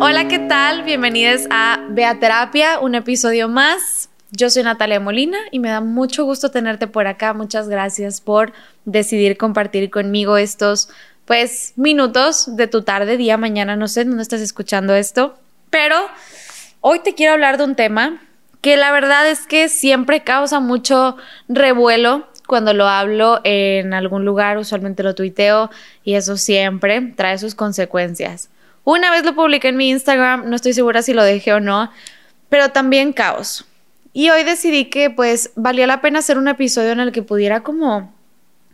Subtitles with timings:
[0.00, 0.82] Hola, ¿qué tal?
[0.82, 4.10] Bienvenidos a Beaterapia, un episodio más.
[4.32, 7.32] Yo soy Natalia Molina y me da mucho gusto tenerte por acá.
[7.32, 8.52] Muchas gracias por
[8.84, 10.90] decidir compartir conmigo estos,
[11.24, 15.38] pues, minutos de tu tarde, día, mañana, no sé dónde estás escuchando esto.
[15.70, 15.96] Pero
[16.82, 18.20] hoy te quiero hablar de un tema
[18.60, 21.16] que la verdad es que siempre causa mucho
[21.48, 25.70] revuelo cuando lo hablo en algún lugar, usualmente lo tuiteo
[26.04, 28.50] y eso siempre trae sus consecuencias.
[28.84, 31.90] Una vez lo publiqué en mi Instagram, no estoy segura si lo dejé o no,
[32.48, 33.64] pero también caos.
[34.12, 37.62] Y hoy decidí que pues valía la pena hacer un episodio en el que pudiera
[37.62, 38.12] como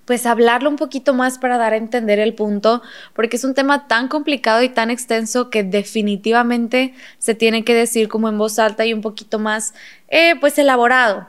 [0.09, 2.81] pues hablarlo un poquito más para dar a entender el punto,
[3.13, 8.09] porque es un tema tan complicado y tan extenso que definitivamente se tiene que decir
[8.09, 9.75] como en voz alta y un poquito más
[10.09, 11.27] eh, pues elaborado.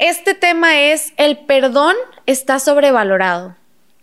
[0.00, 3.54] Este tema es el perdón está sobrevalorado.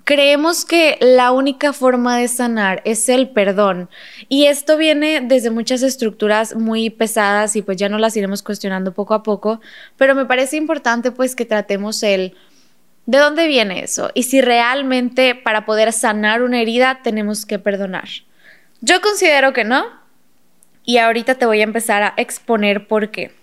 [0.04, 3.90] Creemos que la única forma de sanar es el perdón
[4.30, 8.94] y esto viene desde muchas estructuras muy pesadas y pues ya no las iremos cuestionando
[8.94, 9.60] poco a poco,
[9.98, 12.36] pero me parece importante pues que tratemos el
[13.08, 18.08] de dónde viene eso y si realmente para poder sanar una herida tenemos que perdonar.
[18.82, 19.84] Yo considero que no
[20.84, 23.37] y ahorita te voy a empezar a exponer por qué.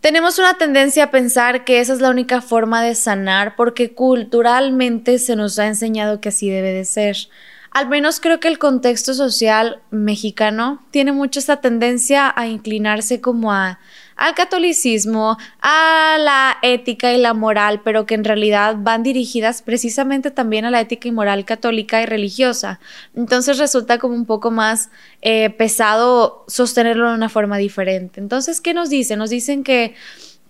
[0.00, 5.18] Tenemos una tendencia a pensar que esa es la única forma de sanar porque culturalmente
[5.18, 7.16] se nos ha enseñado que así debe de ser.
[7.70, 13.52] Al menos creo que el contexto social mexicano tiene mucho esta tendencia a inclinarse como
[13.52, 13.78] a
[14.20, 20.30] al catolicismo, a la ética y la moral, pero que en realidad van dirigidas precisamente
[20.30, 22.80] también a la ética y moral católica y religiosa.
[23.16, 24.90] Entonces resulta como un poco más
[25.22, 28.20] eh, pesado sostenerlo de una forma diferente.
[28.20, 29.18] Entonces, ¿qué nos dicen?
[29.18, 29.94] Nos dicen que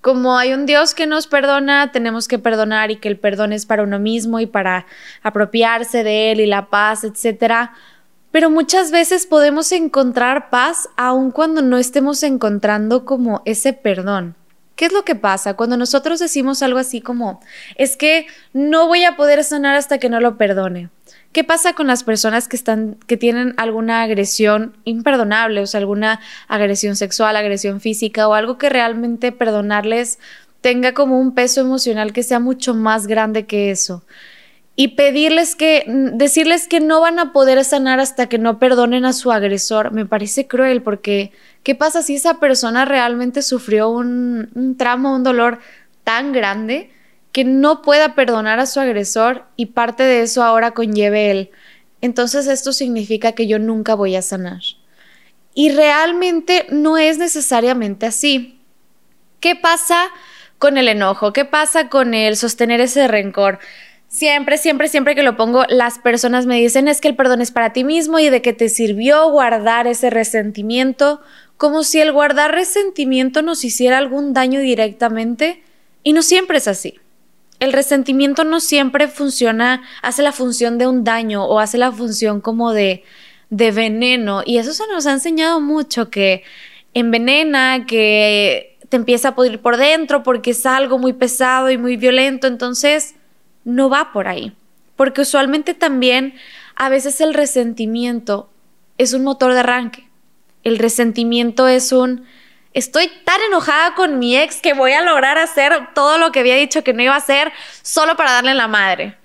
[0.00, 3.66] como hay un Dios que nos perdona, tenemos que perdonar y que el perdón es
[3.66, 4.86] para uno mismo y para
[5.22, 7.74] apropiarse de él y la paz, etcétera.
[8.30, 14.36] Pero muchas veces podemos encontrar paz aun cuando no estemos encontrando como ese perdón.
[14.76, 17.40] ¿Qué es lo que pasa cuando nosotros decimos algo así como,
[17.76, 20.88] es que no voy a poder sanar hasta que no lo perdone?
[21.32, 26.20] ¿Qué pasa con las personas que están que tienen alguna agresión imperdonable, o sea, alguna
[26.48, 30.18] agresión sexual, agresión física o algo que realmente perdonarles
[30.60, 34.02] tenga como un peso emocional que sea mucho más grande que eso?
[34.76, 39.12] Y pedirles que, decirles que no van a poder sanar hasta que no perdonen a
[39.12, 41.32] su agresor, me parece cruel porque
[41.62, 45.58] ¿qué pasa si esa persona realmente sufrió un, un trauma, un dolor
[46.04, 46.90] tan grande
[47.32, 51.50] que no pueda perdonar a su agresor y parte de eso ahora conlleve él?
[52.00, 54.60] Entonces esto significa que yo nunca voy a sanar.
[55.54, 58.60] Y realmente no es necesariamente así.
[59.40, 60.08] ¿Qué pasa
[60.58, 61.32] con el enojo?
[61.32, 63.58] ¿Qué pasa con el sostener ese rencor?
[64.10, 67.52] Siempre, siempre, siempre que lo pongo, las personas me dicen es que el perdón es
[67.52, 71.20] para ti mismo y de que te sirvió guardar ese resentimiento,
[71.56, 75.62] como si el guardar resentimiento nos hiciera algún daño directamente,
[76.02, 76.98] y no siempre es así.
[77.60, 82.40] El resentimiento no siempre funciona, hace la función de un daño o hace la función
[82.40, 83.04] como de,
[83.50, 86.42] de veneno, y eso se nos ha enseñado mucho, que
[86.94, 91.96] envenena, que te empieza a pudrir por dentro porque es algo muy pesado y muy
[91.96, 93.14] violento, entonces
[93.64, 94.54] no va por ahí.
[94.96, 96.34] Porque usualmente también
[96.74, 98.50] a veces el resentimiento
[98.98, 100.08] es un motor de arranque.
[100.62, 102.26] El resentimiento es un
[102.72, 106.56] estoy tan enojada con mi ex que voy a lograr hacer todo lo que había
[106.56, 109.16] dicho que no iba a hacer solo para darle la madre.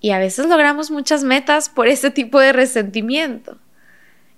[0.00, 3.58] Y a veces logramos muchas metas por ese tipo de resentimiento.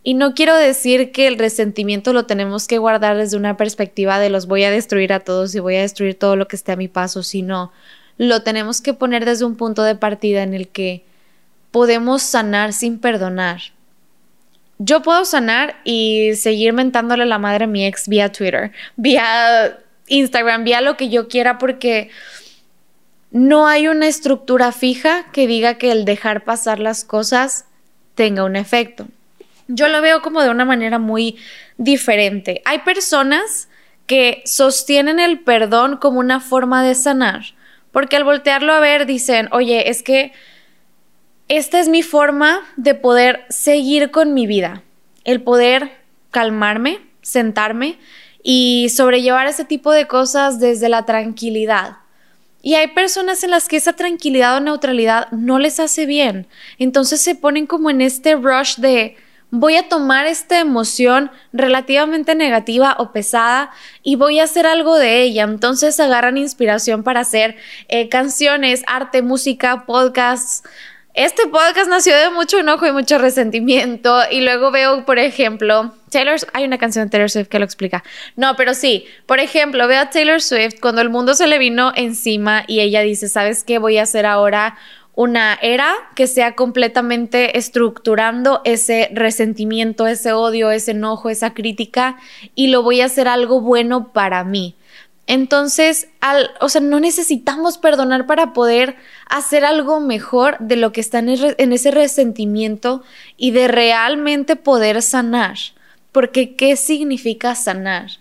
[0.03, 4.31] Y no quiero decir que el resentimiento lo tenemos que guardar desde una perspectiva de
[4.31, 6.77] los voy a destruir a todos y voy a destruir todo lo que esté a
[6.77, 7.73] mi paso, sino
[8.19, 11.05] lo tenemos que poner desde un punto de partida en el que
[11.71, 13.61] podemos sanar sin perdonar.
[14.79, 20.65] Yo puedo sanar y seguir mentándole la madre a mi ex vía Twitter, vía Instagram,
[20.65, 22.11] vía lo que yo quiera porque
[23.31, 27.67] no hay una estructura fija que diga que el dejar pasar las cosas
[28.15, 29.07] tenga un efecto.
[29.69, 31.37] Yo lo veo como de una manera muy
[31.77, 32.63] diferente.
[32.65, 33.69] Hay personas
[34.07, 37.58] que sostienen el perdón como una forma de sanar
[37.93, 40.33] porque al voltearlo a ver dicen, oye, es que
[41.49, 44.83] esta es mi forma de poder seguir con mi vida,
[45.25, 45.91] el poder
[46.31, 47.99] calmarme, sentarme
[48.43, 51.99] y sobrellevar ese tipo de cosas desde la tranquilidad.
[52.61, 56.47] Y hay personas en las que esa tranquilidad o neutralidad no les hace bien.
[56.79, 59.17] Entonces se ponen como en este rush de
[59.51, 63.71] voy a tomar esta emoción relativamente negativa o pesada
[64.03, 65.45] y voy a hacer algo de ella.
[65.45, 67.57] Entonces agarran inspiración para hacer
[67.89, 70.63] eh, canciones, arte, música, podcasts.
[71.15, 76.37] Este podcast nació de mucho enojo y mucho resentimiento y luego veo, por ejemplo, Taylor,
[76.53, 78.05] hay una canción de Taylor Swift que lo explica.
[78.37, 81.93] No, pero sí, por ejemplo, veo a Taylor Swift cuando el mundo se le vino
[81.97, 84.79] encima y ella dice, ¿sabes qué voy a hacer ahora?
[85.19, 92.19] Una era que sea completamente estructurando ese resentimiento, ese odio, ese enojo, esa crítica
[92.55, 94.77] y lo voy a hacer algo bueno para mí.
[95.27, 96.07] Entonces,
[96.61, 98.95] o sea, no necesitamos perdonar para poder
[99.27, 103.03] hacer algo mejor de lo que está en, en ese resentimiento
[103.37, 105.57] y de realmente poder sanar.
[106.13, 108.13] Porque, ¿qué significa sanar?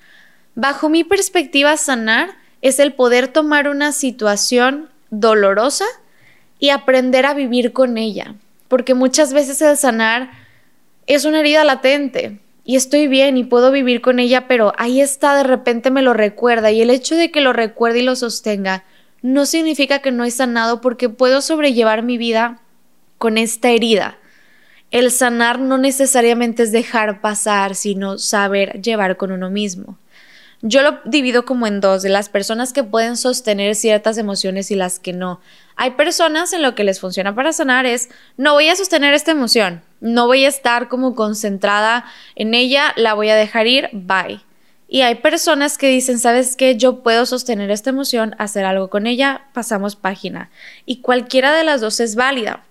[0.56, 2.32] Bajo mi perspectiva, sanar
[2.64, 5.86] es el poder tomar una situación dolorosa
[6.60, 8.36] y aprender a vivir con ella,
[8.68, 10.32] porque muchas veces el sanar
[11.06, 15.36] es una herida latente y estoy bien y puedo vivir con ella, pero ahí está,
[15.36, 18.84] de repente me lo recuerda y el hecho de que lo recuerde y lo sostenga
[19.22, 22.62] no significa que no he sanado porque puedo sobrellevar mi vida
[23.18, 24.18] con esta herida.
[24.92, 29.98] El sanar no necesariamente es dejar pasar, sino saber llevar con uno mismo.
[30.62, 34.76] Yo lo divido como en dos, de las personas que pueden sostener ciertas emociones y
[34.76, 35.40] las que no.
[35.80, 39.32] Hay personas en lo que les funciona para sanar es, no voy a sostener esta
[39.32, 44.42] emoción, no voy a estar como concentrada en ella, la voy a dejar ir, bye.
[44.88, 46.78] Y hay personas que dicen, ¿sabes qué?
[46.78, 50.50] Yo puedo sostener esta emoción, hacer algo con ella, pasamos página.
[50.88, 52.64] Y cualquiera de las dos es válida.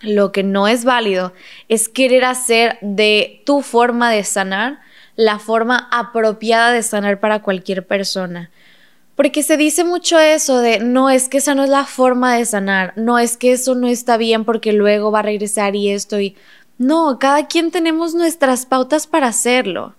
[0.00, 1.32] Lo que no es válido
[1.68, 4.80] es querer hacer de tu forma de sanar
[5.14, 8.50] la forma apropiada de sanar para cualquier persona.
[9.14, 12.46] Porque se dice mucho eso de, no es que esa no es la forma de
[12.46, 16.20] sanar, no es que eso no está bien porque luego va a regresar y esto
[16.20, 16.36] y...
[16.78, 19.96] No, cada quien tenemos nuestras pautas para hacerlo.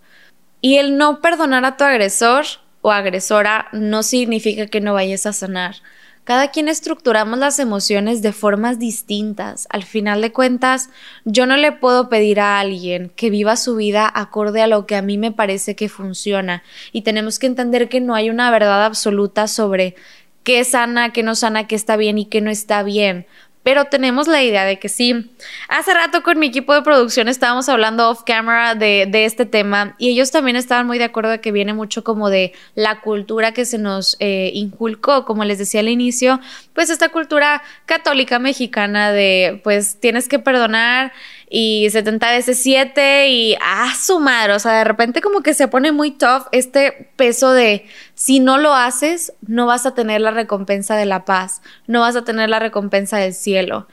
[0.61, 2.45] Y el no perdonar a tu agresor
[2.81, 5.75] o agresora no significa que no vayas a sanar.
[6.23, 9.67] Cada quien estructuramos las emociones de formas distintas.
[9.71, 10.89] Al final de cuentas,
[11.25, 14.95] yo no le puedo pedir a alguien que viva su vida acorde a lo que
[14.95, 16.61] a mí me parece que funciona.
[16.91, 19.95] Y tenemos que entender que no hay una verdad absoluta sobre
[20.43, 23.25] qué sana, qué no sana, qué está bien y qué no está bien
[23.63, 25.31] pero tenemos la idea de que sí.
[25.67, 30.09] Hace rato con mi equipo de producción estábamos hablando off camera de, este tema y
[30.09, 33.65] ellos también estaban muy de acuerdo de que viene mucho como de la cultura que
[33.65, 36.39] se nos eh, inculcó, como les decía al inicio,
[36.73, 41.11] pues esta cultura católica mexicana de pues tienes que perdonar
[41.53, 45.67] y 70 veces 7 y a su madre, o sea, de repente como que se
[45.67, 50.31] pone muy tough este peso de si no lo haces, no vas a tener la
[50.31, 53.89] recompensa de la paz, no vas a tener la recompensa del cielo.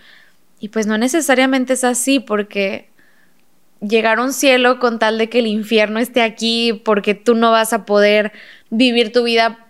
[0.61, 2.91] Y pues no necesariamente es así porque
[3.81, 7.51] llegar a un cielo con tal de que el infierno esté aquí porque tú no
[7.51, 8.31] vas a poder
[8.71, 9.67] vivir tu vida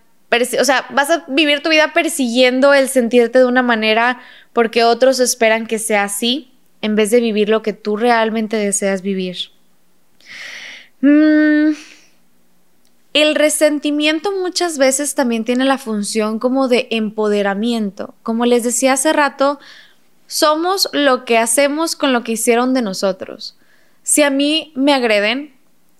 [0.60, 4.20] o sea, vas a vivir tu vida persiguiendo el sentirte de una manera
[4.52, 6.52] porque otros esperan que sea así
[6.82, 9.36] en vez de vivir lo que tú realmente deseas vivir.
[11.00, 11.72] Mm,
[13.14, 18.14] el resentimiento muchas veces también tiene la función como de empoderamiento.
[18.22, 19.58] Como les decía hace rato,
[20.26, 23.56] somos lo que hacemos con lo que hicieron de nosotros.
[24.02, 25.54] Si a mí me agreden,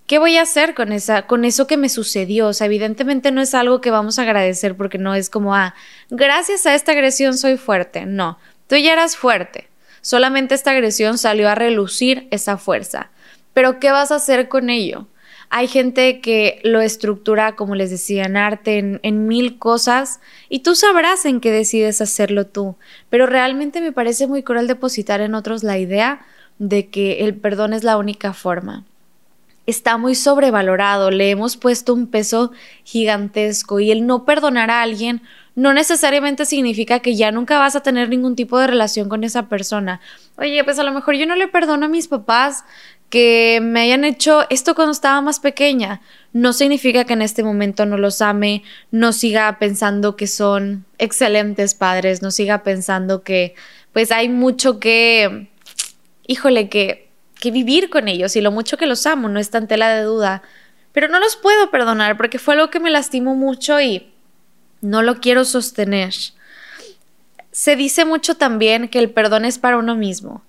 [0.07, 2.47] ¿qué voy a hacer con, esa, con eso que me sucedió?
[2.47, 5.75] O sea, evidentemente no es algo que vamos a agradecer porque no es como, ah,
[6.09, 8.05] gracias a esta agresión soy fuerte.
[8.05, 9.67] No, tú ya eras fuerte.
[10.01, 13.11] Solamente esta agresión salió a relucir esa fuerza.
[13.53, 15.07] Pero ¿qué vas a hacer con ello?
[15.49, 20.59] Hay gente que lo estructura, como les decía, en arte, en, en, mil cosas, y
[20.59, 22.75] tú sabrás en qué decides hacerlo tú.
[23.09, 26.21] Pero realmente me parece muy cruel depositar en otros la idea
[26.59, 28.85] de que el perdón es la única forma.
[29.69, 32.51] Está muy sobrevalorado, le hemos puesto un peso
[32.83, 35.21] gigantesco y el no perdonar a alguien
[35.53, 39.47] no necesariamente significa que ya nunca vas a tener ningún tipo de relación con esa
[39.47, 40.01] persona.
[40.37, 42.63] Oye, pues a lo mejor yo no le perdono a mis papás
[43.11, 46.01] que me hayan hecho esto cuando estaba más pequeña.
[46.33, 51.75] No significa que en este momento no los ame, no siga pensando que son excelentes
[51.75, 53.53] padres, no siga pensando que
[53.93, 55.47] pues hay mucho que,
[56.25, 57.08] híjole, que,
[57.39, 60.03] que vivir con ellos y lo mucho que los amo, no está en tela de
[60.03, 60.43] duda.
[60.91, 64.11] Pero no los puedo perdonar porque fue algo que me lastimó mucho y
[64.81, 66.13] no lo quiero sostener.
[67.51, 70.43] Se dice mucho también que el perdón es para uno mismo,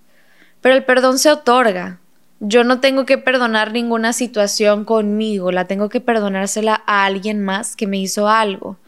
[0.61, 1.99] pero el perdón se otorga.
[2.41, 7.77] Yo no tengo que perdonar ninguna situación conmigo, la tengo que perdonársela a alguien más
[7.77, 8.79] que me hizo algo.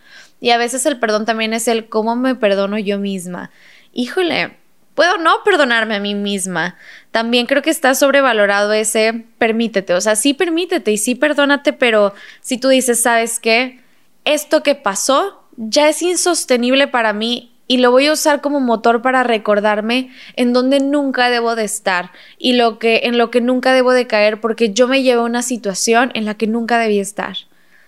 [0.41, 3.51] Y a veces el perdón también es el cómo me perdono yo misma.
[3.93, 4.57] Híjole,
[4.95, 6.77] puedo no perdonarme a mí misma.
[7.11, 12.15] También creo que está sobrevalorado ese permítete, o sea, sí permítete y sí perdónate, pero
[12.41, 13.81] si tú dices, ¿sabes qué?
[14.25, 19.03] Esto que pasó ya es insostenible para mí y lo voy a usar como motor
[19.03, 23.73] para recordarme en donde nunca debo de estar y lo que en lo que nunca
[23.73, 26.99] debo de caer porque yo me llevo a una situación en la que nunca debí
[26.99, 27.37] estar.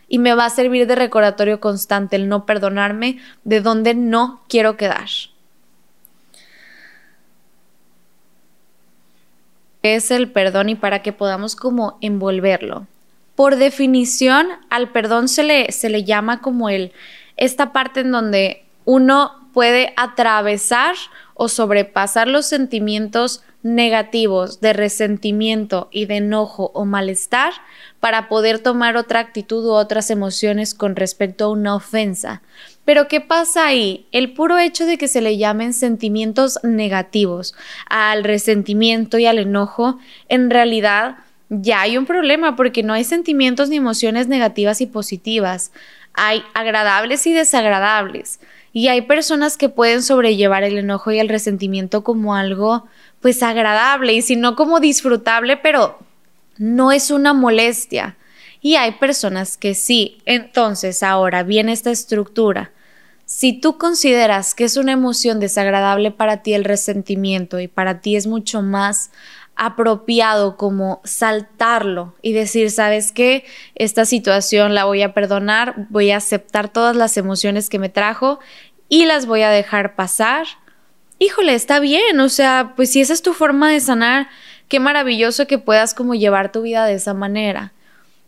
[0.06, 4.76] Y me va a servir de recordatorio constante el no perdonarme de donde no quiero
[4.76, 5.08] quedar.
[9.84, 12.86] Es el perdón y para que podamos como envolverlo.
[13.36, 16.92] Por definición, al perdón se le, se le llama como el,
[17.36, 20.94] esta parte en donde uno puede atravesar
[21.34, 27.54] o sobrepasar los sentimientos negativos de resentimiento y de enojo o malestar
[27.98, 32.42] para poder tomar otra actitud u otras emociones con respecto a una ofensa.
[32.84, 34.06] Pero ¿qué pasa ahí?
[34.12, 37.54] El puro hecho de que se le llamen sentimientos negativos
[37.88, 41.16] al resentimiento y al enojo, en realidad
[41.48, 45.72] ya hay un problema porque no hay sentimientos ni emociones negativas y positivas.
[46.12, 48.40] Hay agradables y desagradables.
[48.74, 52.86] Y hay personas que pueden sobrellevar el enojo y el resentimiento como algo
[53.24, 55.98] pues agradable y si no como disfrutable, pero
[56.58, 58.18] no es una molestia.
[58.60, 60.18] Y hay personas que sí.
[60.26, 62.72] Entonces ahora viene esta estructura.
[63.24, 68.14] Si tú consideras que es una emoción desagradable para ti el resentimiento y para ti
[68.14, 69.10] es mucho más
[69.56, 73.46] apropiado como saltarlo y decir, ¿sabes qué?
[73.74, 78.38] Esta situación la voy a perdonar, voy a aceptar todas las emociones que me trajo
[78.90, 80.46] y las voy a dejar pasar.
[81.18, 84.28] Híjole, está bien, o sea, pues si esa es tu forma de sanar,
[84.68, 87.72] qué maravilloso que puedas como llevar tu vida de esa manera.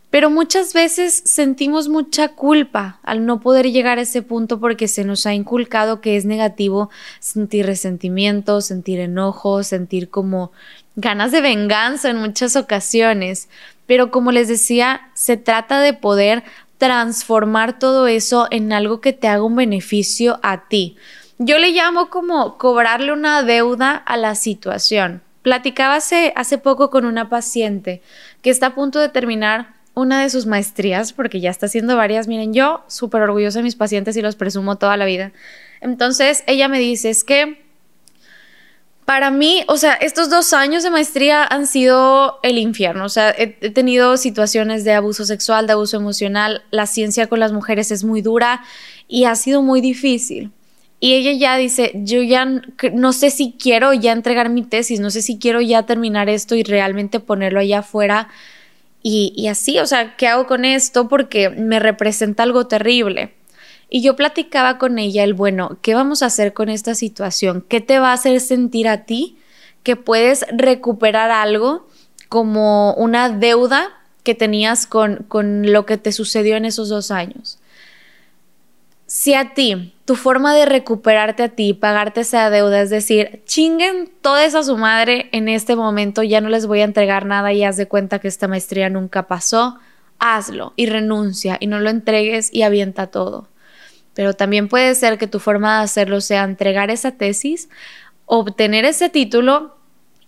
[0.09, 5.03] Pero muchas veces sentimos mucha culpa al no poder llegar a ese punto porque se
[5.03, 6.89] nos ha inculcado que es negativo
[7.19, 10.53] sentir resentimiento, sentir enojo, sentir como
[10.95, 13.49] ganas de venganza en muchas ocasiones.
[13.85, 16.43] Pero como les decía, se trata de poder
[16.77, 20.95] transformar todo eso en algo que te haga un beneficio a ti.
[21.39, 25.21] Yo le llamo como cobrarle una deuda a la situación.
[25.43, 28.01] Platicaba hace, hace poco con una paciente
[28.41, 32.27] que está a punto de terminar una de sus maestrías, porque ya está haciendo varias.
[32.27, 35.31] Miren, yo súper orgullosa de mis pacientes y los presumo toda la vida.
[35.81, 37.65] Entonces, ella me dice, es que
[39.05, 43.05] para mí, o sea, estos dos años de maestría han sido el infierno.
[43.05, 46.63] O sea, he, tenido situaciones de abuso sexual, de abuso emocional.
[46.71, 48.63] La ciencia con las mujeres es muy dura
[49.07, 50.51] y ha sido muy difícil.
[50.99, 52.45] Y ella ya dice, yo ya
[52.93, 56.55] no sé si quiero ya entregar mi tesis, no sé si quiero ya terminar esto
[56.55, 58.29] y realmente ponerlo allá afuera.
[59.03, 61.07] Y, así, o sea, ¿qué hago con esto?
[61.07, 63.33] Porque me representa algo terrible.
[63.89, 67.63] Y yo platicaba con ella el, bueno, ¿qué vamos a hacer con esta situación?
[67.69, 69.37] ¿Qué te va a hacer sentir a ti
[69.83, 71.87] que puedes recuperar algo
[72.27, 73.91] como una deuda
[74.23, 77.59] que tenías con, con lo que te sucedió en esos dos años?
[79.19, 84.11] Si a ti, tu forma de recuperarte a ti, pagarte esa deuda, es decir, chinguen
[84.21, 87.63] toda esa su madre en este momento, ya no les voy a entregar nada y
[87.63, 89.79] haz de cuenta que esta maestría nunca pasó,
[90.19, 93.47] hazlo y renuncia y no lo entregues y avienta todo.
[94.13, 97.69] Pero también puede ser que tu forma de hacerlo sea entregar esa tesis,
[98.27, 99.79] obtener ese título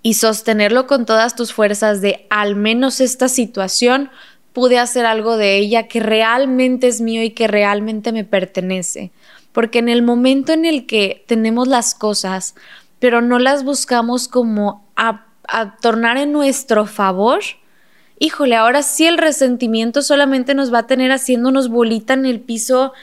[0.02, 4.10] y sostenerlo con todas tus fuerzas de al menos esta situación
[4.54, 9.12] pude hacer algo de ella que realmente es mío y que realmente me pertenece.
[9.52, 12.56] Porque en el momento en el que tenemos las cosas,
[13.00, 17.42] pero no las buscamos como a, a tornar en nuestro favor,
[18.20, 22.94] híjole, ahora sí el resentimiento solamente nos va a tener haciéndonos bolita en el piso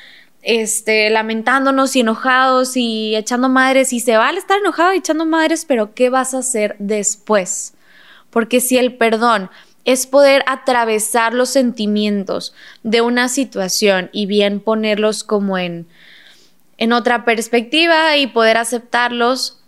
[0.46, 5.64] este, lamentándonos y enojados y echando madres y se vale estar enojado y echando madres,
[5.64, 7.74] pero ¿qué vas a hacer después?
[8.30, 9.50] Porque si el perdón
[9.86, 12.52] es poder atravesar los sentimientos
[12.82, 15.86] de una situación y bien ponerlos como en,
[16.76, 19.62] en otra perspectiva y poder aceptarlos,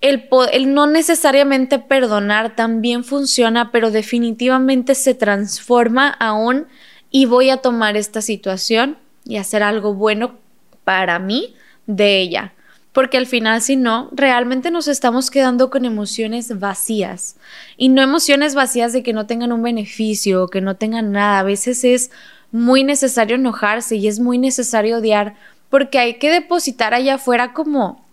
[0.00, 6.66] el, el, no necesariamente perdonar también funciona, pero definitivamente se transforma aún
[7.10, 10.38] y voy a tomar esta situación y hacer algo bueno
[10.84, 11.54] para mí
[11.86, 12.52] de ella.
[12.92, 17.36] Porque al final, si no, realmente nos estamos quedando con emociones vacías.
[17.76, 21.38] Y no emociones vacías de que no tengan un beneficio o que no tengan nada.
[21.38, 22.10] A veces es
[22.50, 25.34] muy necesario enojarse y es muy necesario odiar
[25.70, 28.04] porque hay que depositar allá afuera como,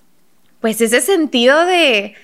[0.62, 2.16] pues ese sentido de,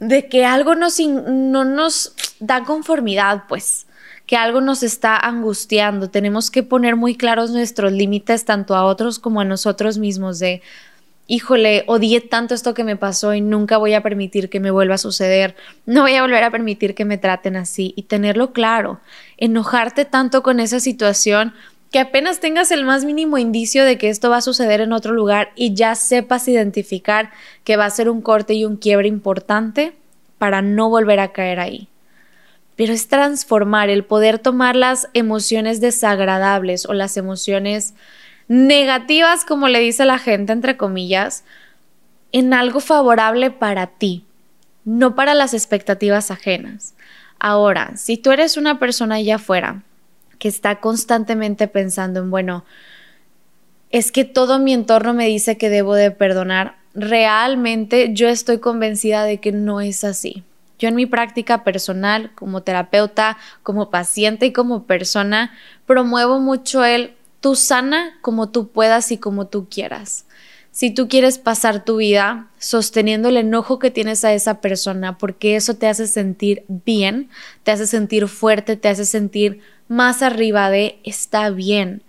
[0.00, 3.86] de que algo nos, no nos da conformidad, pues
[4.26, 6.10] que algo nos está angustiando.
[6.10, 10.60] Tenemos que poner muy claros nuestros límites tanto a otros como a nosotros mismos de
[11.26, 14.94] híjole, odié tanto esto que me pasó y nunca voy a permitir que me vuelva
[14.94, 19.00] a suceder, no voy a volver a permitir que me traten así y tenerlo claro,
[19.36, 21.52] enojarte tanto con esa situación
[21.90, 25.12] que apenas tengas el más mínimo indicio de que esto va a suceder en otro
[25.12, 27.30] lugar y ya sepas identificar
[27.64, 29.94] que va a ser un corte y un quiebre importante
[30.38, 31.88] para no volver a caer ahí.
[32.76, 37.94] Pero es transformar, el poder tomar las emociones desagradables o las emociones
[38.48, 41.44] negativas, como le dice la gente, entre comillas,
[42.32, 44.24] en algo favorable para ti,
[44.84, 46.94] no para las expectativas ajenas.
[47.38, 49.82] Ahora, si tú eres una persona allá afuera
[50.38, 52.64] que está constantemente pensando en, bueno,
[53.90, 59.24] es que todo mi entorno me dice que debo de perdonar, realmente yo estoy convencida
[59.24, 60.44] de que no es así.
[60.78, 65.54] Yo en mi práctica personal, como terapeuta, como paciente y como persona,
[65.86, 67.15] promuevo mucho el
[67.54, 70.26] sana como tú puedas y como tú quieras.
[70.76, 75.56] Si tú quieres pasar tu vida sosteniendo el enojo que tienes a esa persona, porque
[75.56, 77.30] eso te hace sentir bien,
[77.62, 82.02] te hace sentir fuerte, te hace sentir más arriba de está bien.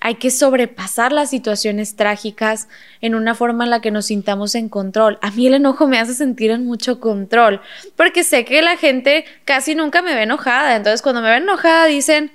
[0.00, 2.68] Hay que sobrepasar las situaciones trágicas
[3.02, 5.18] en una forma en la que nos sintamos en control.
[5.20, 7.60] A mí el enojo me hace sentir en mucho control,
[7.94, 10.76] porque sé que la gente casi nunca me ve enojada.
[10.76, 12.32] Entonces cuando me ven enojada dicen,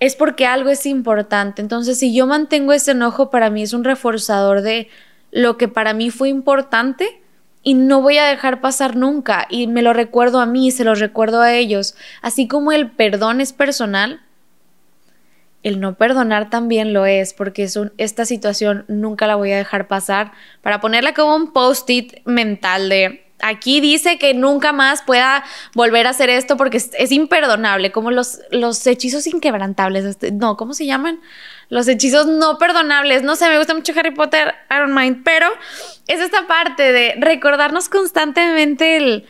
[0.00, 1.62] es porque algo es importante.
[1.62, 4.88] Entonces, si yo mantengo ese enojo, para mí es un reforzador de
[5.30, 7.20] lo que para mí fue importante
[7.62, 9.46] y no voy a dejar pasar nunca.
[9.48, 11.96] Y me lo recuerdo a mí, se lo recuerdo a ellos.
[12.22, 14.20] Así como el perdón es personal,
[15.62, 19.88] el no perdonar también lo es, porque es esta situación nunca la voy a dejar
[19.88, 20.32] pasar.
[20.60, 26.10] Para ponerla como un post-it mental de aquí dice que nunca más pueda volver a
[26.10, 31.20] hacer esto porque es, imperdonable, como los, los hechizos inquebrantables, este, no, ¿cómo se llaman?
[31.68, 35.46] Los hechizos no perdonables, no sé, me gusta mucho Harry Potter, I don't mind, pero
[36.06, 39.26] es esta parte de recordarnos constantemente el...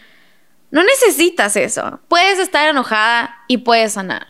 [0.70, 4.26] No necesitas eso, puedes estar enojada y puedes sanar.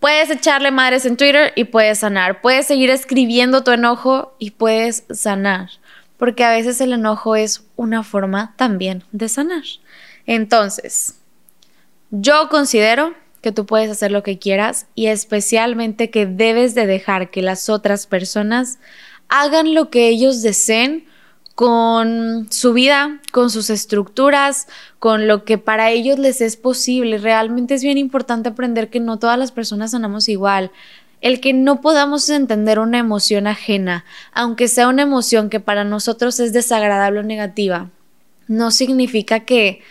[0.00, 2.40] Puedes echarle madres en Twitter y puedes sanar.
[2.40, 5.70] Puedes seguir escribiendo tu enojo y puedes sanar
[6.18, 9.64] porque a veces el enojo es una forma también de sanar.
[10.26, 11.14] Entonces,
[12.10, 17.30] yo considero que tú puedes hacer lo que quieras y especialmente que debes de dejar
[17.30, 18.78] que las otras personas
[19.28, 21.06] hagan lo que ellos deseen
[21.54, 27.18] con su vida, con sus estructuras, con lo que para ellos les es posible.
[27.18, 30.70] Realmente es bien importante aprender que no todas las personas sanamos igual.
[31.20, 36.38] El que no podamos entender una emoción ajena, aunque sea una emoción que para nosotros
[36.38, 37.90] es desagradable o negativa,
[38.46, 39.82] no significa que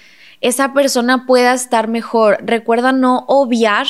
[0.42, 2.38] esa persona pueda estar mejor.
[2.44, 3.88] Recuerda no obviar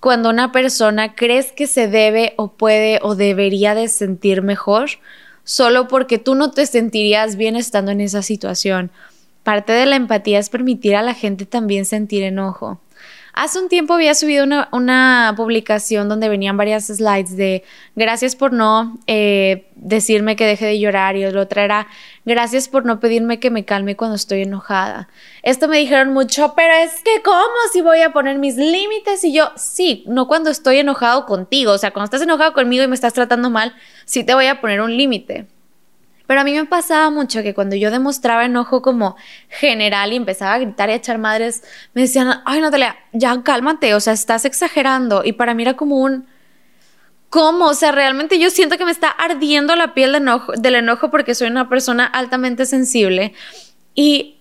[0.00, 4.90] cuando una persona crees que se debe o puede o debería de sentir mejor
[5.44, 8.90] solo porque tú no te sentirías bien estando en esa situación.
[9.44, 12.80] Parte de la empatía es permitir a la gente también sentir enojo.
[13.36, 18.98] Hace un tiempo había subido una, publicación donde venían varias slides de gracias por no
[19.06, 21.86] eh, decirme que deje de llorar y la otra era
[22.24, 25.10] gracias por no pedirme que me calme cuando estoy enojada.
[25.42, 29.22] Esto me dijeron mucho, pero es que ¿cómo si voy a poner mis límites?
[29.22, 32.88] Y yo, sí, no cuando estoy enojado contigo, o sea, cuando estás enojado conmigo y
[32.88, 33.74] me estás tratando mal,
[34.06, 35.46] sí te voy a poner un límite.
[36.26, 39.16] Pero a mí me pasaba mucho que cuando yo demostraba enojo como
[39.48, 41.62] general y empezaba a gritar y a echar madres,
[41.94, 45.22] me decían, ay Natalia, ya cálmate, o sea, estás exagerando.
[45.24, 46.26] Y para mí era como un,
[47.30, 47.66] ¿cómo?
[47.66, 51.34] O sea, realmente yo siento que me está ardiendo la piel enojo, del enojo porque
[51.34, 53.32] soy una persona altamente sensible.
[53.94, 54.38] Y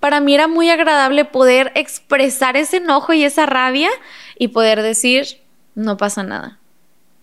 [0.00, 3.90] para mí era muy agradable poder expresar ese enojo y esa rabia
[4.38, 5.40] y poder decir,
[5.74, 6.58] no pasa nada.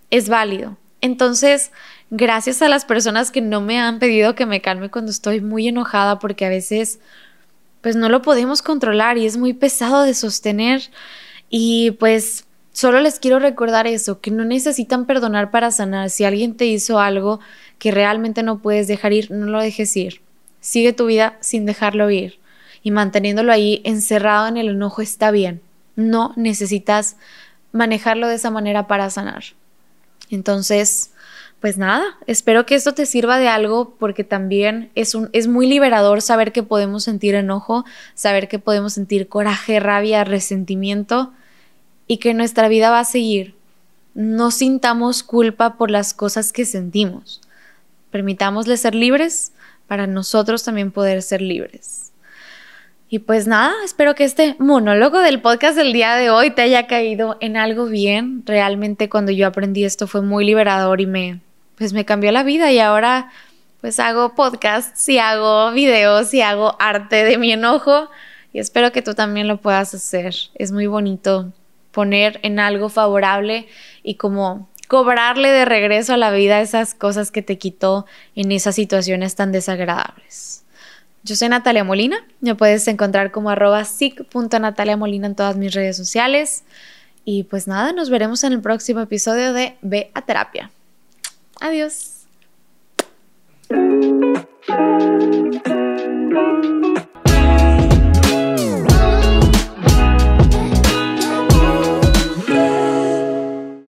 [0.10, 0.78] Es válido.
[1.02, 1.72] Entonces,
[2.12, 5.68] gracias a las personas que no me han pedido que me calme cuando estoy muy
[5.68, 7.00] enojada porque a veces
[7.82, 10.82] pues no lo podemos controlar y es muy pesado de sostener
[11.50, 16.10] y pues solo les quiero recordar eso, que no necesitan perdonar para sanar.
[16.10, 17.40] Si alguien te hizo algo
[17.78, 20.22] que realmente no puedes dejar ir, no lo dejes ir.
[20.60, 22.40] Sigue tu vida sin dejarlo ir
[22.84, 25.62] y manteniéndolo ahí encerrado en el enojo está bien.
[25.96, 27.18] No necesitas
[27.72, 29.44] manejarlo de esa manera para sanar.
[30.30, 31.12] Entonces,
[31.60, 35.68] pues nada, espero que esto te sirva de algo porque también es, un, es muy
[35.68, 41.34] liberador saber que podemos sentir enojo, saber que podemos sentir coraje, rabia, resentimiento
[42.08, 43.56] y que nuestra vida va a seguir.
[44.14, 47.42] No sintamos culpa por las cosas que sentimos.
[48.10, 49.52] Permitámosle ser libres
[49.86, 52.12] para nosotros también poder ser libres.
[53.10, 56.88] Y pues nada, espero que este monólogo del podcast del día de hoy te haya
[56.88, 58.44] caído en algo bien.
[58.46, 61.42] Realmente cuando yo aprendí esto fue muy liberador y me,
[61.80, 63.32] pues me cambió la vida y ahora
[63.82, 68.10] pues hago podcasts y hago videos y hago arte de mi enojo
[68.52, 70.36] y espero que tú también lo puedas hacer.
[70.56, 71.54] Es muy bonito
[71.92, 73.68] poner en algo favorable
[74.04, 78.76] y como cobrarle de regreso a la vida esas cosas que te quitó en esas
[78.76, 80.66] situaciones tan desagradables.
[81.24, 83.84] Yo soy Natalia Molina, me puedes encontrar como arroba
[84.98, 86.64] Molina en todas mis redes sociales.
[87.24, 90.72] Y pues nada, nos veremos en el próximo episodio de Ve a Terapia.
[91.60, 92.20] Adiós.